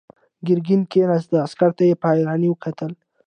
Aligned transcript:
ګرګين 0.47 0.81
کېناست، 0.91 1.31
عسکر 1.45 1.69
ته 1.77 1.83
يې 1.89 1.95
په 2.01 2.07
حيرانۍ 2.11 2.47
وکتل. 2.49 2.91